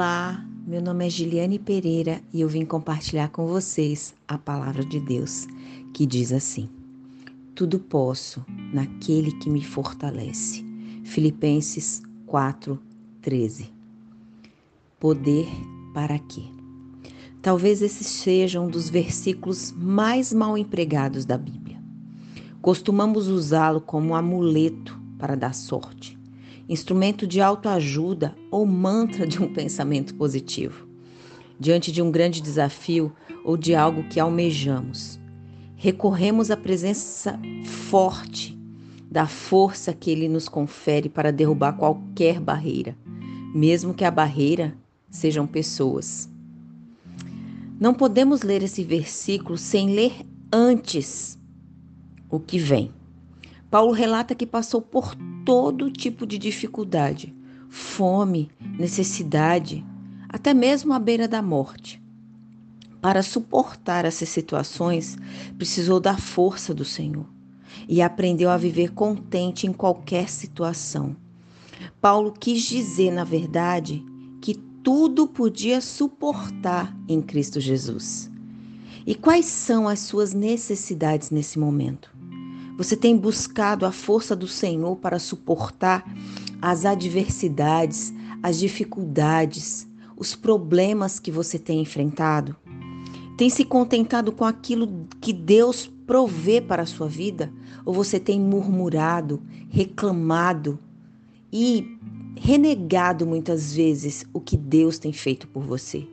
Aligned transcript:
Olá, 0.00 0.42
meu 0.66 0.80
nome 0.80 1.06
é 1.06 1.10
Giliane 1.10 1.58
Pereira 1.58 2.22
e 2.32 2.40
eu 2.40 2.48
vim 2.48 2.64
compartilhar 2.64 3.28
com 3.28 3.46
vocês 3.46 4.14
a 4.26 4.38
palavra 4.38 4.82
de 4.82 4.98
Deus, 4.98 5.46
que 5.92 6.06
diz 6.06 6.32
assim: 6.32 6.70
Tudo 7.54 7.78
posso 7.78 8.42
naquele 8.72 9.30
que 9.30 9.50
me 9.50 9.62
fortalece. 9.62 10.64
Filipenses 11.04 12.00
4:13. 12.26 13.66
Poder 14.98 15.46
para 15.92 16.18
quê? 16.18 16.44
Talvez 17.42 17.82
esse 17.82 18.02
seja 18.02 18.58
um 18.58 18.70
dos 18.70 18.88
versículos 18.88 19.70
mais 19.70 20.32
mal 20.32 20.56
empregados 20.56 21.26
da 21.26 21.36
Bíblia. 21.36 21.78
Costumamos 22.62 23.28
usá-lo 23.28 23.82
como 23.82 24.08
um 24.08 24.14
amuleto 24.14 24.98
para 25.18 25.34
dar 25.34 25.54
sorte 25.54 26.18
instrumento 26.70 27.26
de 27.26 27.40
autoajuda 27.40 28.32
ou 28.48 28.64
mantra 28.64 29.26
de 29.26 29.42
um 29.42 29.52
pensamento 29.52 30.14
positivo, 30.14 30.86
diante 31.58 31.90
de 31.90 32.00
um 32.00 32.12
grande 32.12 32.40
desafio 32.40 33.12
ou 33.44 33.56
de 33.56 33.74
algo 33.74 34.04
que 34.04 34.20
almejamos. 34.20 35.18
Recorremos 35.74 36.48
à 36.48 36.56
presença 36.56 37.36
forte 37.64 38.56
da 39.10 39.26
força 39.26 39.92
que 39.92 40.12
ele 40.12 40.28
nos 40.28 40.48
confere 40.48 41.08
para 41.08 41.32
derrubar 41.32 41.72
qualquer 41.72 42.38
barreira, 42.38 42.96
mesmo 43.52 43.92
que 43.92 44.04
a 44.04 44.10
barreira 44.10 44.72
sejam 45.10 45.48
pessoas. 45.48 46.30
Não 47.80 47.92
podemos 47.92 48.42
ler 48.42 48.62
esse 48.62 48.84
versículo 48.84 49.58
sem 49.58 49.92
ler 49.92 50.12
antes 50.52 51.36
o 52.30 52.38
que 52.38 52.58
vem. 52.58 52.92
Paulo 53.70 53.92
relata 53.92 54.34
que 54.34 54.46
passou 54.46 54.82
por 54.82 55.14
todo 55.44 55.92
tipo 55.92 56.26
de 56.26 56.36
dificuldade, 56.36 57.32
fome, 57.68 58.50
necessidade, 58.76 59.86
até 60.28 60.52
mesmo 60.52 60.92
à 60.92 60.98
beira 60.98 61.28
da 61.28 61.40
morte. 61.40 62.02
Para 63.00 63.22
suportar 63.22 64.04
essas 64.04 64.28
situações, 64.28 65.16
precisou 65.56 66.00
da 66.00 66.18
força 66.18 66.74
do 66.74 66.84
Senhor 66.84 67.26
e 67.88 68.02
aprendeu 68.02 68.50
a 68.50 68.56
viver 68.56 68.92
contente 68.92 69.68
em 69.68 69.72
qualquer 69.72 70.28
situação. 70.28 71.16
Paulo 72.00 72.32
quis 72.32 72.62
dizer, 72.64 73.12
na 73.12 73.24
verdade, 73.24 74.04
que 74.42 74.54
tudo 74.82 75.28
podia 75.28 75.80
suportar 75.80 76.94
em 77.08 77.22
Cristo 77.22 77.60
Jesus. 77.60 78.28
E 79.06 79.14
quais 79.14 79.46
são 79.46 79.86
as 79.88 80.00
suas 80.00 80.34
necessidades 80.34 81.30
nesse 81.30 81.58
momento? 81.58 82.19
Você 82.80 82.96
tem 82.96 83.14
buscado 83.14 83.84
a 83.84 83.92
força 83.92 84.34
do 84.34 84.48
Senhor 84.48 84.96
para 84.96 85.18
suportar 85.18 86.02
as 86.62 86.86
adversidades, 86.86 88.10
as 88.42 88.58
dificuldades, 88.58 89.86
os 90.16 90.34
problemas 90.34 91.18
que 91.18 91.30
você 91.30 91.58
tem 91.58 91.82
enfrentado? 91.82 92.56
Tem 93.36 93.50
se 93.50 93.66
contentado 93.66 94.32
com 94.32 94.46
aquilo 94.46 95.06
que 95.20 95.30
Deus 95.30 95.92
provê 96.06 96.58
para 96.58 96.84
a 96.84 96.86
sua 96.86 97.06
vida? 97.06 97.52
Ou 97.84 97.92
você 97.92 98.18
tem 98.18 98.40
murmurado, 98.40 99.42
reclamado 99.68 100.78
e 101.52 101.98
renegado 102.34 103.26
muitas 103.26 103.74
vezes 103.74 104.24
o 104.32 104.40
que 104.40 104.56
Deus 104.56 104.98
tem 104.98 105.12
feito 105.12 105.46
por 105.48 105.64
você? 105.64 106.08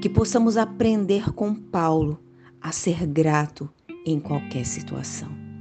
Que 0.00 0.08
possamos 0.08 0.56
aprender 0.56 1.32
com 1.32 1.52
Paulo 1.52 2.20
a 2.60 2.70
ser 2.70 3.04
grato 3.04 3.68
em 4.06 4.20
qualquer 4.20 4.64
situação. 4.64 5.51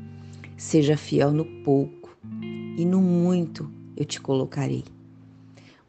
Seja 0.61 0.95
fiel 0.95 1.31
no 1.31 1.43
pouco, 1.43 2.15
e 2.77 2.85
no 2.85 3.01
muito 3.01 3.67
eu 3.97 4.05
te 4.05 4.21
colocarei. 4.21 4.83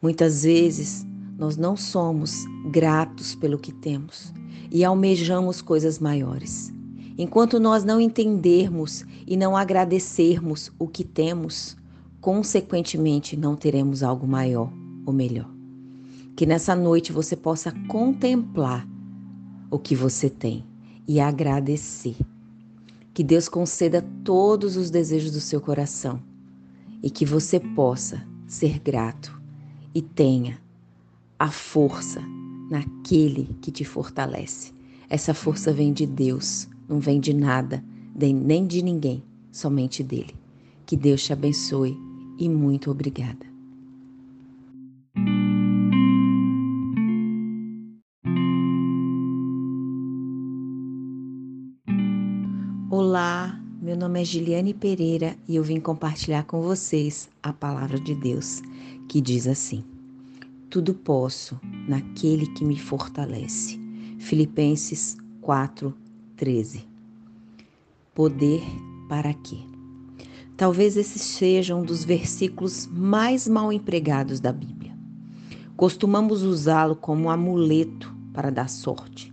Muitas 0.01 0.41
vezes 0.41 1.05
nós 1.37 1.55
não 1.55 1.77
somos 1.77 2.43
gratos 2.71 3.35
pelo 3.35 3.59
que 3.59 3.71
temos 3.71 4.33
e 4.71 4.83
almejamos 4.83 5.61
coisas 5.61 5.99
maiores. 5.99 6.73
Enquanto 7.19 7.59
nós 7.59 7.85
não 7.85 8.01
entendermos 8.01 9.05
e 9.27 9.37
não 9.37 9.55
agradecermos 9.55 10.71
o 10.79 10.87
que 10.87 11.03
temos, 11.03 11.77
consequentemente 12.19 13.37
não 13.37 13.55
teremos 13.55 14.01
algo 14.01 14.27
maior 14.27 14.73
ou 15.05 15.13
melhor. 15.13 15.51
Que 16.35 16.47
nessa 16.47 16.75
noite 16.75 17.11
você 17.11 17.35
possa 17.35 17.71
contemplar 17.87 18.87
o 19.69 19.77
que 19.77 19.95
você 19.95 20.31
tem 20.31 20.65
e 21.07 21.19
agradecer 21.19 22.15
que 23.13 23.23
Deus 23.23 23.47
conceda 23.47 24.01
todos 24.23 24.75
os 24.75 24.89
desejos 24.89 25.31
do 25.31 25.39
seu 25.39 25.61
coração 25.61 26.21
e 27.01 27.09
que 27.09 27.25
você 27.25 27.59
possa 27.59 28.25
ser 28.47 28.79
grato 28.79 29.39
e 29.93 30.01
tenha 30.01 30.59
a 31.37 31.51
força 31.51 32.21
naquele 32.69 33.55
que 33.61 33.71
te 33.71 33.83
fortalece. 33.83 34.73
Essa 35.09 35.33
força 35.33 35.71
vem 35.71 35.93
de 35.93 36.07
Deus, 36.07 36.67
não 36.87 36.99
vem 36.99 37.19
de 37.19 37.33
nada, 37.33 37.83
nem 38.15 38.65
de 38.65 38.81
ninguém, 38.81 39.23
somente 39.51 40.01
dele. 40.01 40.33
Que 40.85 40.97
Deus 40.97 41.23
te 41.23 41.33
abençoe 41.33 41.95
e 42.39 42.49
muito 42.49 42.89
obrigada. 42.89 43.52
Olá, 52.95 53.59
meu 53.81 53.97
nome 53.97 54.21
é 54.21 54.23
Giliane 54.23 54.71
Pereira 54.71 55.35
e 55.47 55.55
eu 55.55 55.63
vim 55.63 55.79
compartilhar 55.79 56.43
com 56.43 56.61
vocês 56.61 57.27
a 57.41 57.51
palavra 57.51 57.99
de 57.99 58.13
Deus, 58.13 58.61
que 59.09 59.19
diz 59.19 59.47
assim: 59.47 59.83
Tudo 60.69 60.93
posso 60.93 61.59
naquele 61.87 62.45
que 62.45 62.63
me 62.63 62.77
fortalece. 62.77 63.81
Filipenses 64.19 65.17
4:13. 65.41 66.83
Poder 68.13 68.61
para 69.09 69.33
quê? 69.33 69.57
Talvez 70.55 70.95
esse 70.95 71.17
seja 71.17 71.75
um 71.75 71.81
dos 71.83 72.05
versículos 72.05 72.85
mais 72.85 73.47
mal 73.47 73.73
empregados 73.73 74.39
da 74.39 74.51
Bíblia. 74.51 74.95
Costumamos 75.75 76.43
usá-lo 76.43 76.95
como 76.95 77.23
um 77.23 77.29
amuleto 77.31 78.15
para 78.31 78.51
dar 78.51 78.69
sorte 78.69 79.32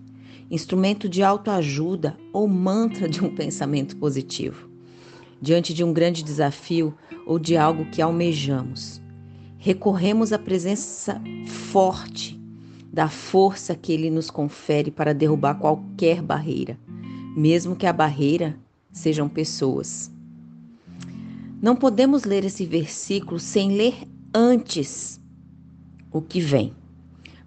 instrumento 0.51 1.09
de 1.09 1.23
autoajuda 1.23 2.17
ou 2.33 2.49
mantra 2.49 3.09
de 3.09 3.25
um 3.25 3.35
pensamento 3.35 3.97
positivo, 3.97 4.69
diante 5.41 5.73
de 5.73 5.85
um 5.85 5.93
grande 5.93 6.25
desafio 6.25 6.95
ou 7.27 7.39
de 7.39 7.57
algo 7.57 7.85
que 7.91 8.03
almejamos. 8.03 9.01
Recorremos 9.59 10.33
à 10.33 10.39
presença 10.39 11.21
forte 11.47 12.41
da 12.93 13.09
força 13.09 13.77
que 13.77 13.93
ele 13.93 14.11
nos 14.11 14.31
confere 14.31 14.91
para 14.91 15.15
derrubar 15.15 15.55
qualquer 15.55 16.21
barreira, 16.21 16.77
mesmo 17.37 17.77
que 17.77 17.87
a 17.87 17.93
barreira 17.93 18.59
sejam 18.91 19.29
pessoas. 19.29 20.11
Não 21.63 21.77
podemos 21.77 22.25
ler 22.25 22.45
esse 22.45 22.65
versículo 22.65 23.39
sem 23.39 23.77
ler 23.77 23.95
antes 24.35 25.21
o 26.11 26.21
que 26.21 26.41
vem. 26.41 26.75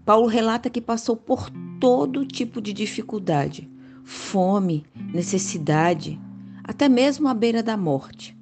Paulo 0.05 0.27
relata 0.27 0.69
que 0.69 0.81
passou 0.81 1.15
por 1.15 1.49
todo 1.79 2.25
tipo 2.25 2.61
de 2.61 2.73
dificuldade, 2.73 3.69
fome, 4.03 4.85
necessidade, 5.13 6.19
até 6.63 6.89
mesmo 6.89 7.27
à 7.27 7.33
beira 7.33 7.63
da 7.63 7.77
morte. 7.77 8.37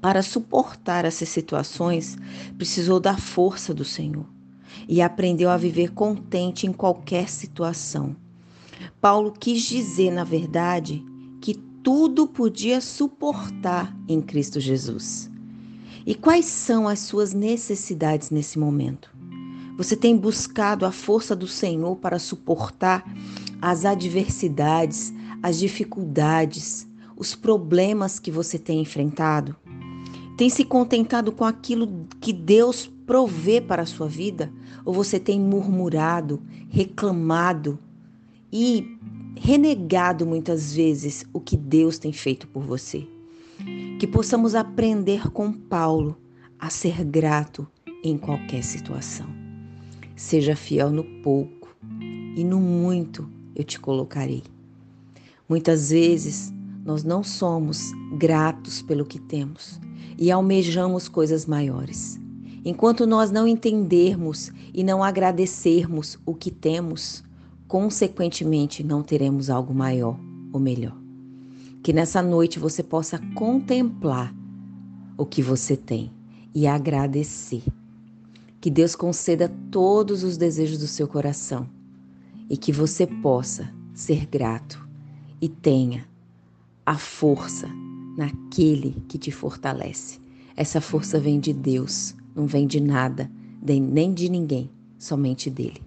Para 0.00 0.22
suportar 0.22 1.04
essas 1.04 1.30
situações, 1.30 2.16
precisou 2.56 3.00
da 3.00 3.16
força 3.16 3.72
do 3.72 3.84
Senhor 3.84 4.26
e 4.86 5.00
aprendeu 5.00 5.50
a 5.50 5.56
viver 5.56 5.92
contente 5.92 6.66
em 6.66 6.72
qualquer 6.72 7.28
situação. 7.28 8.14
Paulo 9.00 9.32
quis 9.32 9.62
dizer, 9.62 10.10
na 10.12 10.22
verdade, 10.22 11.04
que 11.40 11.54
tudo 11.82 12.26
podia 12.26 12.80
suportar 12.80 13.96
em 14.06 14.20
Cristo 14.20 14.60
Jesus. 14.60 15.30
E 16.06 16.14
quais 16.14 16.44
são 16.44 16.86
as 16.86 17.00
suas 17.00 17.32
necessidades 17.32 18.30
nesse 18.30 18.58
momento? 18.58 19.17
Você 19.78 19.94
tem 19.94 20.16
buscado 20.16 20.84
a 20.84 20.90
força 20.90 21.36
do 21.36 21.46
Senhor 21.46 21.94
para 21.98 22.18
suportar 22.18 23.04
as 23.62 23.84
adversidades, 23.84 25.14
as 25.40 25.56
dificuldades, 25.56 26.84
os 27.16 27.36
problemas 27.36 28.18
que 28.18 28.28
você 28.28 28.58
tem 28.58 28.80
enfrentado? 28.80 29.54
Tem 30.36 30.50
se 30.50 30.64
contentado 30.64 31.30
com 31.30 31.44
aquilo 31.44 32.08
que 32.20 32.32
Deus 32.32 32.90
provê 33.06 33.60
para 33.60 33.82
a 33.82 33.86
sua 33.86 34.08
vida? 34.08 34.52
Ou 34.84 34.92
você 34.92 35.20
tem 35.20 35.40
murmurado, 35.40 36.42
reclamado 36.68 37.78
e 38.52 38.98
renegado 39.36 40.26
muitas 40.26 40.74
vezes 40.74 41.24
o 41.32 41.38
que 41.38 41.56
Deus 41.56 42.00
tem 42.00 42.12
feito 42.12 42.48
por 42.48 42.64
você? 42.64 43.06
Que 44.00 44.08
possamos 44.08 44.56
aprender 44.56 45.30
com 45.30 45.52
Paulo 45.52 46.18
a 46.58 46.68
ser 46.68 47.04
grato 47.04 47.64
em 48.02 48.18
qualquer 48.18 48.64
situação. 48.64 49.37
Seja 50.18 50.56
fiel 50.56 50.90
no 50.90 51.04
pouco, 51.22 51.76
e 52.34 52.42
no 52.42 52.58
muito 52.58 53.30
eu 53.54 53.62
te 53.62 53.78
colocarei. 53.78 54.42
Muitas 55.48 55.90
vezes 55.90 56.52
nós 56.84 57.04
não 57.04 57.22
somos 57.22 57.92
gratos 58.18 58.82
pelo 58.82 59.06
que 59.06 59.20
temos 59.20 59.80
e 60.18 60.32
almejamos 60.32 61.08
coisas 61.08 61.46
maiores. 61.46 62.20
Enquanto 62.64 63.06
nós 63.06 63.30
não 63.30 63.46
entendermos 63.46 64.50
e 64.74 64.82
não 64.82 65.04
agradecermos 65.04 66.18
o 66.26 66.34
que 66.34 66.50
temos, 66.50 67.22
consequentemente 67.68 68.82
não 68.82 69.04
teremos 69.04 69.48
algo 69.48 69.72
maior 69.72 70.18
ou 70.52 70.58
melhor. 70.58 70.96
Que 71.80 71.92
nessa 71.92 72.20
noite 72.20 72.58
você 72.58 72.82
possa 72.82 73.20
contemplar 73.36 74.34
o 75.16 75.24
que 75.24 75.42
você 75.42 75.76
tem 75.76 76.10
e 76.52 76.66
agradecer. 76.66 77.62
Que 78.60 78.70
Deus 78.70 78.96
conceda 78.96 79.48
todos 79.70 80.24
os 80.24 80.36
desejos 80.36 80.78
do 80.78 80.86
seu 80.86 81.06
coração 81.06 81.68
e 82.50 82.56
que 82.56 82.72
você 82.72 83.06
possa 83.06 83.72
ser 83.94 84.26
grato 84.26 84.86
e 85.40 85.48
tenha 85.48 86.08
a 86.84 86.98
força 86.98 87.68
naquele 88.16 88.96
que 89.08 89.18
te 89.18 89.30
fortalece. 89.30 90.18
Essa 90.56 90.80
força 90.80 91.20
vem 91.20 91.38
de 91.38 91.52
Deus, 91.52 92.16
não 92.34 92.46
vem 92.46 92.66
de 92.66 92.80
nada, 92.80 93.30
nem 93.62 94.12
de 94.12 94.28
ninguém, 94.28 94.70
somente 94.98 95.48
dele. 95.48 95.80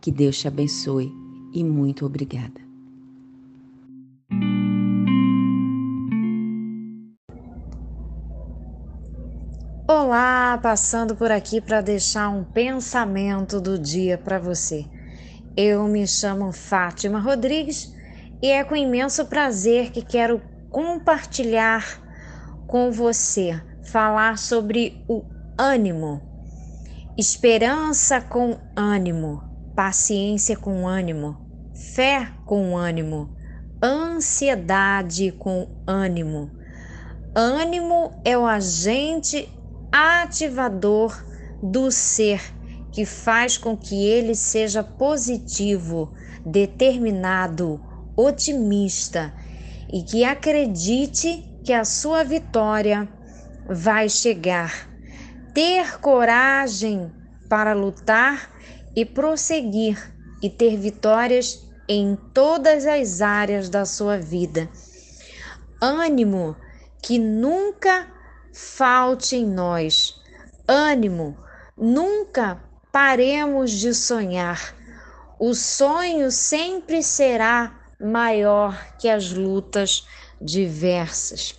Que 0.00 0.10
Deus 0.10 0.38
te 0.38 0.48
abençoe 0.48 1.12
e 1.52 1.62
muito 1.62 2.04
obrigada. 2.04 2.65
Olá, 9.88 10.58
passando 10.60 11.14
por 11.14 11.30
aqui 11.30 11.60
para 11.60 11.80
deixar 11.80 12.28
um 12.28 12.42
pensamento 12.42 13.60
do 13.60 13.78
dia 13.78 14.18
para 14.18 14.36
você. 14.36 14.84
Eu 15.56 15.84
me 15.84 16.04
chamo 16.08 16.50
Fátima 16.50 17.20
Rodrigues 17.20 17.94
e 18.42 18.48
é 18.48 18.64
com 18.64 18.74
imenso 18.74 19.26
prazer 19.26 19.92
que 19.92 20.02
quero 20.02 20.42
compartilhar 20.70 22.02
com 22.66 22.90
você, 22.90 23.62
falar 23.84 24.38
sobre 24.38 25.04
o 25.08 25.24
ânimo, 25.56 26.20
esperança 27.16 28.20
com 28.20 28.58
ânimo, 28.74 29.40
paciência 29.76 30.56
com 30.56 30.84
ânimo, 30.88 31.36
fé 31.94 32.32
com 32.44 32.76
ânimo, 32.76 33.32
ansiedade 33.80 35.30
com 35.30 35.68
ânimo. 35.86 36.50
Ânimo 37.36 38.18
é 38.24 38.36
o 38.36 38.46
agente 38.46 39.48
ativador 39.96 41.24
do 41.62 41.90
ser 41.90 42.40
que 42.92 43.04
faz 43.04 43.58
com 43.58 43.76
que 43.76 44.06
ele 44.06 44.34
seja 44.34 44.82
positivo, 44.82 46.12
determinado, 46.44 47.80
otimista 48.16 49.34
e 49.92 50.02
que 50.02 50.24
acredite 50.24 51.44
que 51.64 51.72
a 51.72 51.84
sua 51.84 52.24
vitória 52.24 53.08
vai 53.68 54.08
chegar. 54.08 54.88
Ter 55.52 55.98
coragem 56.00 57.10
para 57.48 57.72
lutar 57.72 58.50
e 58.94 59.04
prosseguir 59.04 60.14
e 60.42 60.48
ter 60.48 60.76
vitórias 60.76 61.66
em 61.88 62.16
todas 62.32 62.86
as 62.86 63.20
áreas 63.20 63.68
da 63.68 63.84
sua 63.84 64.18
vida. 64.18 64.68
Ânimo 65.80 66.56
que 67.02 67.18
nunca 67.18 68.15
falte 68.56 69.36
em 69.36 69.46
nós. 69.46 70.18
Ânimo, 70.66 71.36
nunca 71.76 72.58
paremos 72.90 73.70
de 73.70 73.92
sonhar. 73.92 74.74
O 75.38 75.52
sonho 75.52 76.30
sempre 76.30 77.02
será 77.02 77.78
maior 78.00 78.96
que 78.98 79.10
as 79.10 79.30
lutas 79.30 80.06
diversas. 80.40 81.54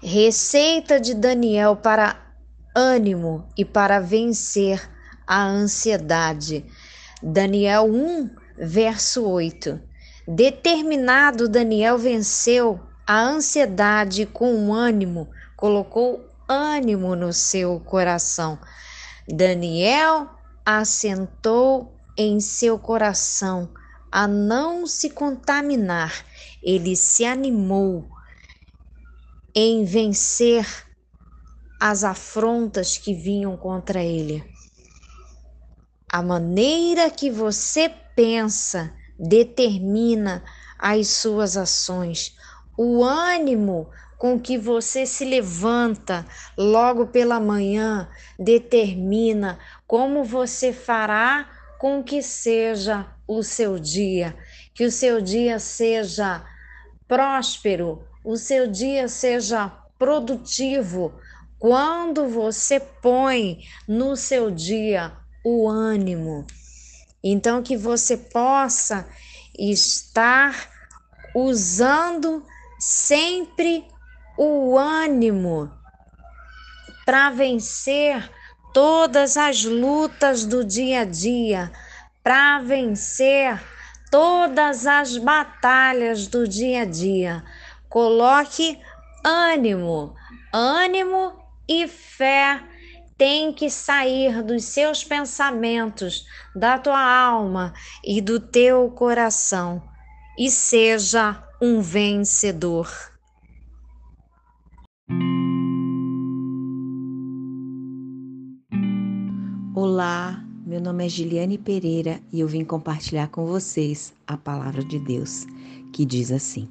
Receita 0.00 1.00
de 1.00 1.12
Daniel 1.12 1.74
para 1.74 2.16
ânimo 2.72 3.44
e 3.56 3.64
para 3.64 3.98
vencer 3.98 4.88
a 5.26 5.44
ansiedade. 5.44 6.64
Daniel 7.20 7.86
1, 7.86 8.30
verso 8.56 9.28
8. 9.28 9.80
Determinado, 10.28 11.48
Daniel 11.48 11.98
venceu 11.98 12.80
a 13.04 13.20
ansiedade 13.20 14.24
com 14.24 14.72
ânimo, 14.72 15.28
colocou 15.58 16.24
ânimo 16.48 17.16
no 17.16 17.32
seu 17.32 17.80
coração. 17.80 18.60
Daniel 19.28 20.30
assentou 20.64 21.98
em 22.16 22.38
seu 22.38 22.78
coração 22.78 23.68
a 24.10 24.28
não 24.28 24.86
se 24.86 25.10
contaminar, 25.10 26.24
ele 26.62 26.94
se 26.94 27.24
animou 27.24 28.08
em 29.52 29.84
vencer 29.84 30.64
as 31.80 32.04
afrontas 32.04 32.96
que 32.96 33.12
vinham 33.12 33.56
contra 33.56 34.00
ele. 34.00 34.44
A 36.10 36.22
maneira 36.22 37.10
que 37.10 37.30
você 37.30 37.88
pensa 38.14 38.94
determina 39.18 40.44
as 40.78 41.08
suas 41.08 41.56
ações. 41.56 42.36
O 42.78 43.02
ânimo 43.02 43.90
com 44.18 44.38
que 44.38 44.58
você 44.58 45.06
se 45.06 45.24
levanta 45.24 46.26
logo 46.56 47.06
pela 47.06 47.38
manhã 47.38 48.08
determina 48.36 49.58
como 49.86 50.24
você 50.24 50.72
fará 50.72 51.48
com 51.78 52.02
que 52.02 52.20
seja 52.20 53.06
o 53.26 53.44
seu 53.44 53.78
dia, 53.78 54.36
que 54.74 54.84
o 54.84 54.90
seu 54.90 55.20
dia 55.20 55.60
seja 55.60 56.44
próspero, 57.06 58.04
o 58.24 58.36
seu 58.36 58.66
dia 58.66 59.06
seja 59.06 59.72
produtivo. 59.96 61.14
Quando 61.58 62.26
você 62.26 62.80
põe 62.80 63.60
no 63.86 64.16
seu 64.16 64.50
dia 64.50 65.12
o 65.44 65.68
ânimo, 65.68 66.44
então 67.22 67.62
que 67.62 67.76
você 67.76 68.16
possa 68.16 69.08
estar 69.56 70.70
usando 71.34 72.44
sempre 72.78 73.84
o 74.38 74.78
ânimo 74.78 75.68
para 77.04 77.30
vencer 77.30 78.30
todas 78.72 79.36
as 79.36 79.64
lutas 79.64 80.46
do 80.46 80.64
dia 80.64 81.00
a 81.00 81.04
dia, 81.04 81.72
para 82.22 82.60
vencer 82.60 83.60
todas 84.12 84.86
as 84.86 85.16
batalhas 85.16 86.28
do 86.28 86.46
dia 86.46 86.82
a 86.82 86.84
dia. 86.84 87.42
Coloque 87.88 88.78
ânimo, 89.24 90.14
ânimo 90.52 91.32
e 91.68 91.88
fé 91.88 92.62
tem 93.16 93.52
que 93.52 93.68
sair 93.68 94.44
dos 94.44 94.66
seus 94.66 95.02
pensamentos, 95.02 96.24
da 96.54 96.78
tua 96.78 97.02
alma 97.02 97.74
e 98.04 98.20
do 98.20 98.38
teu 98.38 98.88
coração 98.92 99.82
e 100.38 100.48
seja 100.48 101.42
um 101.60 101.80
vencedor. 101.80 103.17
Olá, 109.80 110.44
meu 110.66 110.80
nome 110.80 111.06
é 111.06 111.08
Giliane 111.08 111.56
Pereira 111.56 112.20
e 112.32 112.40
eu 112.40 112.48
vim 112.48 112.64
compartilhar 112.64 113.28
com 113.28 113.46
vocês 113.46 114.12
a 114.26 114.36
palavra 114.36 114.82
de 114.82 114.98
Deus, 114.98 115.46
que 115.92 116.04
diz 116.04 116.32
assim: 116.32 116.68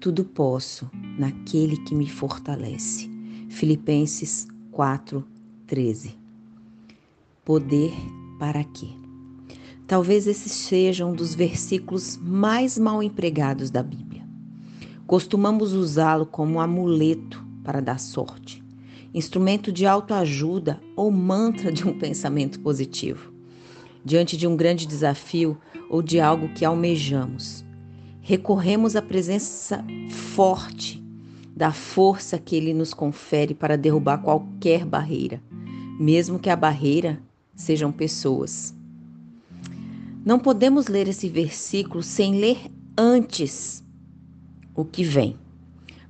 Tudo 0.00 0.24
posso 0.24 0.90
naquele 1.18 1.76
que 1.76 1.94
me 1.94 2.08
fortalece. 2.08 3.10
Filipenses 3.50 4.48
4:13. 4.72 6.14
Poder 7.44 7.92
para 8.38 8.64
quê? 8.64 8.88
Talvez 9.86 10.26
esse 10.26 10.48
seja 10.48 11.04
um 11.04 11.12
dos 11.12 11.34
versículos 11.34 12.16
mais 12.16 12.78
mal 12.78 13.02
empregados 13.02 13.68
da 13.68 13.82
Bíblia. 13.82 14.26
Costumamos 15.06 15.74
usá-lo 15.74 16.24
como 16.24 16.54
um 16.54 16.60
amuleto 16.60 17.44
para 17.62 17.82
dar 17.82 18.00
sorte 18.00 18.63
instrumento 19.14 19.70
de 19.70 19.86
autoajuda 19.86 20.80
ou 20.96 21.10
mantra 21.10 21.70
de 21.70 21.86
um 21.86 21.96
pensamento 21.96 22.58
positivo, 22.58 23.32
diante 24.04 24.36
de 24.36 24.46
um 24.46 24.56
grande 24.56 24.86
desafio 24.86 25.56
ou 25.88 26.02
de 26.02 26.18
algo 26.18 26.48
que 26.48 26.64
almejamos. 26.64 27.64
Recorremos 28.20 28.96
à 28.96 29.02
presença 29.02 29.84
forte 30.10 31.00
da 31.54 31.72
força 31.72 32.36
que 32.36 32.56
ele 32.56 32.74
nos 32.74 32.92
confere 32.92 33.54
para 33.54 33.78
derrubar 33.78 34.18
qualquer 34.18 34.84
barreira, 34.84 35.40
mesmo 36.00 36.40
que 36.40 36.50
a 36.50 36.56
barreira 36.56 37.22
sejam 37.54 37.92
pessoas. 37.92 38.74
Não 40.24 40.40
podemos 40.40 40.88
ler 40.88 41.06
esse 41.06 41.28
versículo 41.28 42.02
sem 42.02 42.40
ler 42.40 42.58
antes 42.98 43.84
o 44.74 44.84
que 44.84 45.04
vem. 45.04 45.36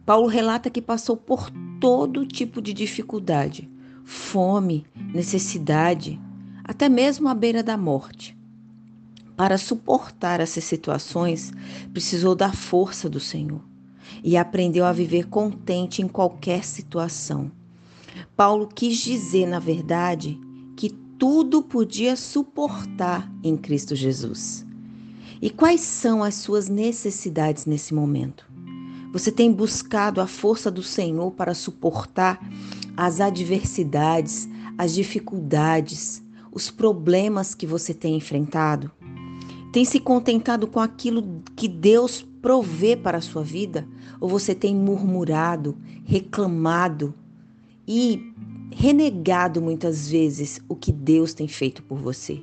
Paulo 0.06 0.26
relata 0.26 0.68
que 0.68 0.82
passou 0.82 1.16
por 1.16 1.50
todo 1.80 2.26
tipo 2.26 2.60
de 2.60 2.74
dificuldade, 2.74 3.70
fome, 4.04 4.84
necessidade, 5.14 6.20
até 6.62 6.88
mesmo 6.90 7.28
à 7.28 7.34
beira 7.34 7.62
da 7.62 7.76
morte. 7.76 8.36
Para 9.34 9.56
suportar 9.56 10.40
essas 10.40 10.64
situações, 10.64 11.52
precisou 11.92 12.34
da 12.34 12.52
força 12.52 13.08
do 13.08 13.18
Senhor 13.18 13.62
e 14.22 14.36
aprendeu 14.36 14.84
a 14.84 14.92
viver 14.92 15.26
contente 15.28 16.02
em 16.02 16.06
qualquer 16.06 16.64
situação. 16.64 17.50
Paulo 18.36 18.68
quis 18.68 18.98
dizer, 18.98 19.46
na 19.46 19.58
verdade, 19.58 20.38
que 20.76 20.90
tudo 21.18 21.62
podia 21.62 22.14
suportar 22.14 23.32
em 23.42 23.56
Cristo 23.56 23.96
Jesus. 23.96 24.66
E 25.40 25.50
quais 25.50 25.80
são 25.80 26.22
as 26.22 26.34
suas 26.34 26.68
necessidades 26.68 27.66
nesse 27.66 27.92
momento? 27.92 28.53
Você 29.14 29.30
tem 29.30 29.52
buscado 29.52 30.20
a 30.20 30.26
força 30.26 30.72
do 30.72 30.82
Senhor 30.82 31.30
para 31.30 31.54
suportar 31.54 32.44
as 32.96 33.20
adversidades, 33.20 34.48
as 34.76 34.92
dificuldades, 34.92 36.20
os 36.50 36.68
problemas 36.68 37.54
que 37.54 37.64
você 37.64 37.94
tem 37.94 38.16
enfrentado? 38.16 38.90
Tem 39.72 39.84
se 39.84 40.00
contentado 40.00 40.66
com 40.66 40.80
aquilo 40.80 41.40
que 41.54 41.68
Deus 41.68 42.26
provê 42.42 42.96
para 42.96 43.18
a 43.18 43.20
sua 43.20 43.44
vida? 43.44 43.86
Ou 44.20 44.28
você 44.28 44.52
tem 44.52 44.74
murmurado, 44.74 45.78
reclamado 46.04 47.14
e 47.86 48.20
renegado 48.72 49.62
muitas 49.62 50.10
vezes 50.10 50.60
o 50.68 50.74
que 50.74 50.90
Deus 50.90 51.32
tem 51.32 51.46
feito 51.46 51.84
por 51.84 52.00
você? 52.00 52.42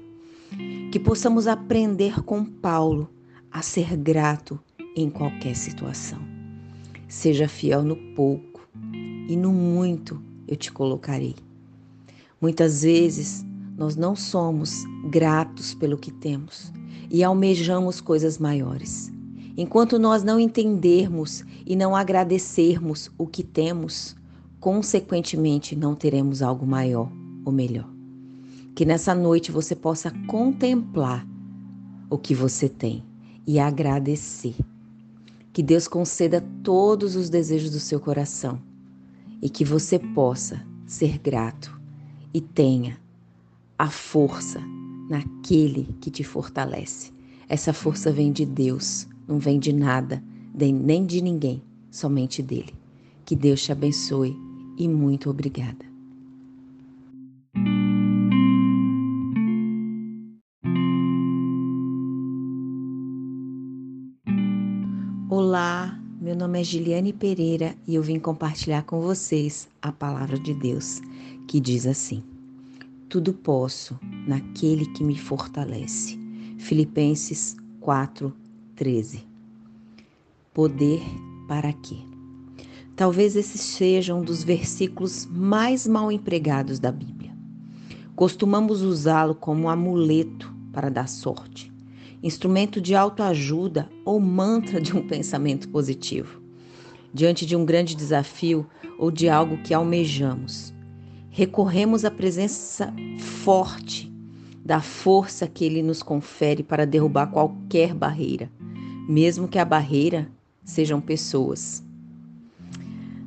Que 0.90 1.02
possamos 1.02 1.48
aprender 1.48 2.24
com 2.24 2.46
Paulo 2.46 3.10
a 3.52 3.62
ser 3.62 3.98
grato 3.98 4.58
em 4.96 5.10
qualquer 5.10 5.54
situação. 5.58 6.31
Seja 7.12 7.46
fiel 7.46 7.84
no 7.84 7.98
pouco 8.16 8.66
e 9.28 9.36
no 9.36 9.52
muito 9.52 10.24
eu 10.48 10.56
te 10.56 10.72
colocarei. 10.72 11.36
Muitas 12.40 12.84
vezes 12.84 13.46
nós 13.78 13.98
não 13.98 14.16
somos 14.16 14.86
gratos 15.10 15.74
pelo 15.74 15.98
que 15.98 16.10
temos 16.10 16.72
e 17.10 17.22
almejamos 17.22 18.00
coisas 18.00 18.38
maiores. 18.38 19.12
Enquanto 19.58 20.00
nós 20.00 20.24
não 20.24 20.40
entendermos 20.40 21.44
e 21.68 21.76
não 21.76 21.98
agradecermos 21.98 23.12
o 23.18 23.28
que 23.28 23.44
temos, 23.44 24.16
consequentemente 24.62 25.76
não 25.76 25.94
teremos 25.94 26.42
algo 26.42 26.66
maior 26.66 27.12
ou 27.44 27.52
melhor. 27.52 27.90
Que 28.74 28.86
nessa 28.86 29.14
noite 29.14 29.52
você 29.52 29.76
possa 29.76 30.12
contemplar 30.28 31.28
o 32.10 32.18
que 32.18 32.34
você 32.34 32.70
tem 32.70 33.04
e 33.46 33.60
agradecer. 33.60 34.56
Que 35.54 35.62
Deus 35.62 35.88
conceda 35.88 36.42
todos 36.64 37.16
os 37.16 37.30
desejos 37.30 37.72
do 37.72 37.80
seu 37.80 38.00
coração 38.00 38.62
e 39.42 39.50
que 39.50 39.66
você 39.66 40.00
possa 40.00 40.66
ser 40.86 41.18
grato 41.18 41.80
e 42.34 42.40
tenha 42.40 42.98
a 43.78 43.90
força 43.90 44.62
naquele 45.10 45.96
que 46.00 46.10
te 46.10 46.24
fortalece. 46.24 47.12
Essa 47.50 47.74
força 47.74 48.12
vem 48.12 48.32
de 48.32 48.46
Deus, 48.46 49.08
não 49.28 49.40
vem 49.40 49.60
de 49.60 49.74
nada, 49.74 50.24
nem 50.54 51.06
de 51.06 51.22
ninguém, 51.22 51.62
somente 51.90 52.42
dele. 52.42 52.74
Que 53.26 53.36
Deus 53.36 53.62
te 53.62 53.72
abençoe 53.72 54.38
e 54.78 54.88
muito 54.88 55.30
obrigada. 55.30 55.91
Olá, 65.34 65.98
meu 66.20 66.36
nome 66.36 66.60
é 66.60 66.64
Giliane 66.66 67.14
Pereira 67.14 67.74
e 67.88 67.96
eu 67.96 68.04
vim 68.04 68.20
compartilhar 68.20 68.84
com 68.84 69.00
vocês 69.00 69.66
a 69.82 69.90
palavra 69.90 70.38
de 70.38 70.54
Deus, 70.54 71.00
que 71.48 71.58
diz 71.58 71.88
assim: 71.88 72.22
tudo 73.08 73.32
posso 73.32 73.98
naquele 74.28 74.86
que 74.88 75.06
me 75.06 75.18
fortalece. 75.18 76.20
Filipenses 76.58 77.56
4:13. 77.80 79.22
Poder 80.54 81.02
para 81.48 81.72
quê? 81.72 81.96
Talvez 82.94 83.38
esse 83.38 83.58
seja 83.58 84.14
um 84.14 84.26
dos 84.26 84.44
versículos 84.44 85.26
mais 85.32 85.88
mal 85.88 86.12
empregados 86.12 86.78
da 86.78 86.92
Bíblia. 86.92 87.34
Costumamos 88.18 88.82
usá-lo 88.82 89.34
como 89.34 89.64
um 89.64 89.70
amuleto 89.70 90.54
para 90.74 90.90
dar 90.90 91.08
sorte, 91.08 91.71
instrumento 92.24 92.80
de 92.80 92.96
autoajuda 92.96 93.90
ou 94.06 94.20
mantra 94.20 94.80
de 94.80 94.96
um 94.96 95.08
pensamento 95.08 95.70
positivo, 95.70 96.42
diante 97.14 97.46
de 97.46 97.56
um 97.56 97.66
grande 97.66 97.96
desafio 97.96 98.68
ou 99.00 99.10
de 99.10 99.28
algo 99.28 99.58
que 99.64 99.74
almejamos 99.74 100.74
recorremos 101.32 102.04
à 102.04 102.12
presença 102.12 102.94
forte 103.18 104.12
da 104.64 104.82
força 104.82 105.48
que 105.48 105.64
ele 105.64 105.82
nos 105.82 106.04
confere 106.04 106.62
para 106.62 106.86
derrubar 106.86 107.28
qualquer 107.28 107.96
barreira, 107.96 108.52
mesmo 109.08 109.48
que 109.48 109.58
a 109.58 109.66
barreira 109.66 110.30
sejam 110.64 111.02
pessoas. 111.02 111.82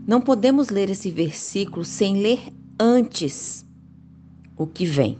Não 0.07 0.21
podemos 0.21 0.69
ler 0.69 0.91
esse 0.91 1.11
versículo 1.11 1.85
sem 1.85 2.21
ler 2.21 2.53
antes 2.79 3.67
o 4.57 4.67
que 4.67 4.85
vem. 4.85 5.19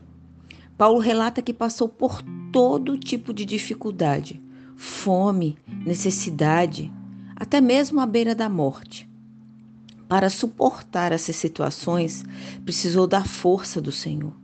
Paulo 0.77 0.99
relata 0.99 1.41
que 1.41 1.55
passou 1.55 1.89
por 1.89 2.21
todo 2.53 2.99
tipo 2.99 3.33
de 3.33 3.45
dificuldade, 3.45 4.43
fome, 4.77 5.57
necessidade, 5.87 6.93
até 7.37 7.61
mesmo 7.61 8.01
à 8.01 8.07
beira 8.07 8.35
da 8.35 8.49
morte. 8.49 9.09
Para 10.09 10.29
suportar 10.29 11.13
essas 11.13 11.37
situações, 11.37 12.25
precisou 12.65 13.07
da 13.07 13.25
força 13.25 13.81
do 13.81 13.93
Senhor 13.93 14.35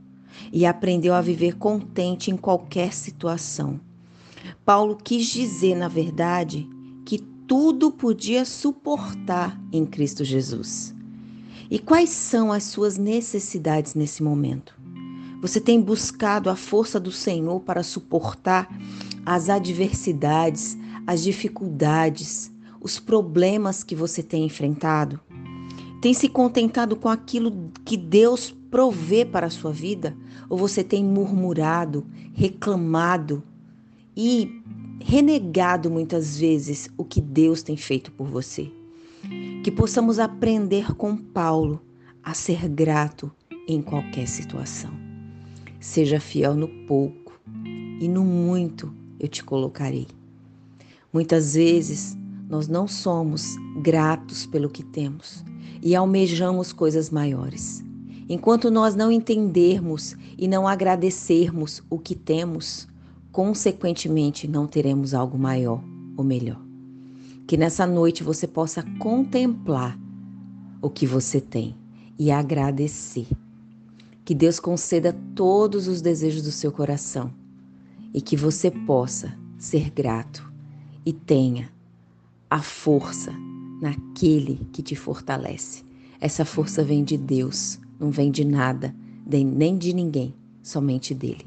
e 0.51 0.65
aprendeu 0.65 1.13
a 1.13 1.21
viver 1.21 1.57
contente 1.57 2.31
em 2.31 2.37
qualquer 2.37 2.93
situação. 2.93 3.79
Paulo 4.65 4.95
quis 4.95 5.27
dizer, 5.27 5.75
na 5.75 5.87
verdade, 5.87 6.67
que 7.05 7.19
tudo 7.45 7.91
podia 7.91 8.45
suportar 8.45 9.61
em 9.71 9.85
Cristo 9.85 10.23
Jesus. 10.23 10.95
E 11.69 11.77
quais 11.77 12.09
são 12.09 12.51
as 12.51 12.63
suas 12.63 12.97
necessidades 12.97 13.95
nesse 13.95 14.23
momento? 14.23 14.80
Você 15.41 15.59
tem 15.59 15.81
buscado 15.81 16.51
a 16.51 16.55
força 16.55 16.99
do 16.99 17.11
Senhor 17.11 17.59
para 17.61 17.81
suportar 17.81 18.69
as 19.25 19.49
adversidades, 19.49 20.77
as 21.07 21.23
dificuldades, 21.23 22.51
os 22.79 22.99
problemas 22.99 23.83
que 23.83 23.95
você 23.95 24.21
tem 24.21 24.45
enfrentado? 24.45 25.19
Tem 25.99 26.13
se 26.13 26.29
contentado 26.29 26.95
com 26.95 27.09
aquilo 27.09 27.71
que 27.83 27.97
Deus 27.97 28.55
provê 28.69 29.25
para 29.25 29.47
a 29.47 29.49
sua 29.49 29.71
vida? 29.71 30.15
Ou 30.47 30.59
você 30.59 30.83
tem 30.83 31.03
murmurado, 31.03 32.05
reclamado 32.33 33.41
e 34.15 34.61
renegado 34.99 35.89
muitas 35.89 36.37
vezes 36.37 36.87
o 36.95 37.03
que 37.03 37.19
Deus 37.19 37.63
tem 37.63 37.75
feito 37.75 38.11
por 38.11 38.27
você? 38.27 38.71
Que 39.63 39.71
possamos 39.71 40.19
aprender 40.19 40.93
com 40.93 41.17
Paulo 41.17 41.81
a 42.23 42.35
ser 42.35 42.69
grato 42.69 43.31
em 43.67 43.81
qualquer 43.81 44.27
situação. 44.27 45.00
Seja 45.81 46.19
fiel 46.19 46.55
no 46.55 46.67
pouco 46.85 47.41
e 47.99 48.07
no 48.07 48.23
muito 48.23 48.93
eu 49.19 49.27
te 49.27 49.43
colocarei. 49.43 50.07
Muitas 51.11 51.55
vezes 51.55 52.15
nós 52.47 52.67
não 52.67 52.87
somos 52.87 53.55
gratos 53.81 54.45
pelo 54.45 54.69
que 54.69 54.83
temos 54.83 55.43
e 55.81 55.95
almejamos 55.95 56.71
coisas 56.71 57.09
maiores. 57.09 57.83
Enquanto 58.29 58.69
nós 58.69 58.95
não 58.95 59.11
entendermos 59.11 60.15
e 60.37 60.47
não 60.47 60.67
agradecermos 60.67 61.81
o 61.89 61.97
que 61.97 62.13
temos, 62.13 62.87
consequentemente 63.31 64.47
não 64.47 64.67
teremos 64.67 65.15
algo 65.15 65.35
maior 65.35 65.83
ou 66.15 66.23
melhor. 66.23 66.61
Que 67.47 67.57
nessa 67.57 67.87
noite 67.87 68.23
você 68.23 68.45
possa 68.45 68.83
contemplar 68.99 69.99
o 70.79 70.91
que 70.91 71.07
você 71.07 71.41
tem 71.41 71.75
e 72.19 72.29
agradecer. 72.29 73.25
Que 74.23 74.35
Deus 74.35 74.59
conceda 74.59 75.13
todos 75.35 75.87
os 75.87 76.01
desejos 76.01 76.43
do 76.43 76.51
seu 76.51 76.71
coração 76.71 77.33
e 78.13 78.21
que 78.21 78.35
você 78.35 78.69
possa 78.69 79.37
ser 79.57 79.89
grato 79.89 80.51
e 81.05 81.13
tenha 81.13 81.71
a 82.49 82.61
força 82.61 83.33
naquele 83.81 84.67
que 84.71 84.83
te 84.83 84.95
fortalece. 84.95 85.83
Essa 86.19 86.45
força 86.45 86.83
vem 86.83 87.03
de 87.03 87.17
Deus, 87.17 87.79
não 87.99 88.11
vem 88.11 88.29
de 88.29 88.45
nada, 88.45 88.93
nem 89.25 89.77
de 89.77 89.93
ninguém, 89.93 90.35
somente 90.61 91.15
dele. 91.15 91.45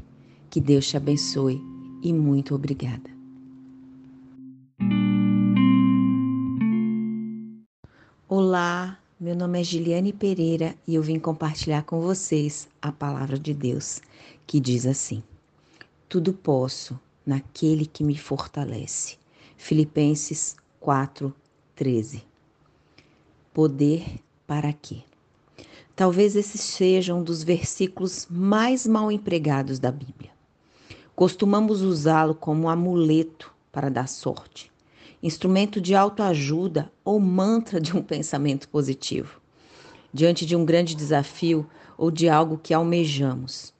Que 0.50 0.60
Deus 0.60 0.88
te 0.88 0.96
abençoe 0.96 1.62
e 2.02 2.12
muito 2.12 2.54
obrigada. 2.54 3.14
Olá, 8.28 8.98
meu 9.18 9.36
nome 9.36 9.60
é 9.60 9.64
Giliane 9.64 10.12
Pereira 10.12 10.74
e 10.86 10.96
eu 10.96 11.02
vim 11.02 11.20
compartilhar 11.20 11.84
com 11.84 12.00
vocês 12.00 12.68
a 12.82 12.90
palavra 12.90 13.38
de 13.38 13.54
Deus, 13.54 14.00
que 14.44 14.58
diz 14.58 14.84
assim: 14.86 15.22
Tudo 16.08 16.32
posso 16.32 16.98
naquele 17.24 17.86
que 17.86 18.02
me 18.02 18.18
fortalece. 18.18 19.16
Filipenses 19.56 20.56
4, 20.80 21.32
13. 21.76 22.24
Poder 23.52 24.20
para 24.48 24.72
quê? 24.72 25.02
Talvez 25.94 26.34
esse 26.34 26.58
seja 26.58 27.14
um 27.14 27.22
dos 27.22 27.44
versículos 27.44 28.26
mais 28.28 28.84
mal 28.84 29.12
empregados 29.12 29.78
da 29.78 29.92
Bíblia. 29.92 30.32
Costumamos 31.14 31.82
usá-lo 31.82 32.34
como 32.34 32.64
um 32.64 32.68
amuleto 32.68 33.54
para 33.70 33.88
dar 33.88 34.08
sorte, 34.08 34.72
instrumento 35.24 35.80
de 35.80 35.94
autoajuda 35.94 36.92
ou 37.02 37.18
mantra 37.18 37.80
de 37.80 37.96
um 37.96 38.02
pensamento 38.02 38.68
positivo, 38.68 39.40
diante 40.12 40.44
de 40.44 40.54
um 40.54 40.66
grande 40.66 40.94
desafio 40.94 41.66
ou 41.96 42.10
de 42.10 42.28
algo 42.28 42.60
que 42.62 42.74
almejamos. 42.74 43.72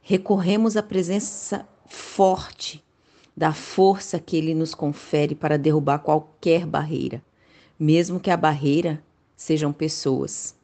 Recorremos 0.00 0.74
à 0.74 0.82
presença 0.82 1.68
forte 1.86 2.82
da 3.36 3.52
força 3.52 4.18
que 4.18 4.38
ele 4.38 4.54
nos 4.54 4.74
confere 4.74 5.34
para 5.34 5.58
derrubar 5.58 5.98
qualquer 5.98 6.64
barreira, 6.64 7.22
mesmo 7.78 8.18
que 8.18 8.30
a 8.30 8.36
barreira 8.36 9.04
sejam 9.36 9.74
pessoas. 9.74 10.56